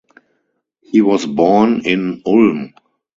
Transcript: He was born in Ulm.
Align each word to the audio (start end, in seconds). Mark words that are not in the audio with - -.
He 0.81 0.99
was 0.99 1.27
born 1.27 1.81
in 1.85 2.23
Ulm. 2.25 2.73